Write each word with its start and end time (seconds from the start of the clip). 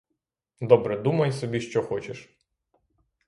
Добре, 0.61 0.97
думай 0.97 1.31
собі, 1.31 1.61
що 1.61 1.83
хочеш. 1.83 2.29